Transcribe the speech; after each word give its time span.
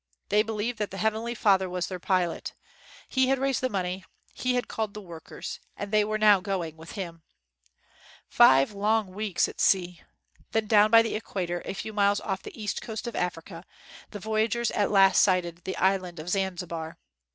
They 0.29 0.41
believed 0.41 0.79
that 0.79 0.89
the 0.89 0.97
Heavenly 0.97 1.35
Father 1.35 1.69
was 1.69 1.85
their 1.85 1.99
pilot. 1.99 2.55
He 3.07 3.27
had 3.27 3.37
raised 3.37 3.61
the 3.61 3.69
money. 3.69 4.03
He 4.33 4.55
had 4.55 4.67
called 4.67 4.95
his 4.95 5.05
work 5.05 5.31
ers, 5.31 5.59
and 5.77 5.91
they 5.91 6.03
were 6.03 6.17
now 6.17 6.39
going 6.39 6.75
with 6.75 6.93
him. 6.93 7.21
Five 8.27 8.71
long 8.71 9.09
weeks 9.09 9.47
at 9.47 9.61
sea! 9.61 10.01
Then 10.53 10.65
down 10.65 10.89
by 10.89 11.03
the 11.03 11.13
equator 11.13 11.61
a 11.65 11.75
few 11.75 11.93
miles 11.93 12.19
off 12.19 12.41
the 12.41 12.59
east 12.59 12.81
coast 12.81 13.05
of 13.05 13.15
Africa, 13.15 13.63
the 14.09 14.17
voyagers 14.19 14.71
at 14.71 14.89
last 14.89 15.21
sighted 15.21 15.65
the 15.65 15.77
island 15.77 16.17
of 16.17 16.29
Zanzibar. 16.29 16.97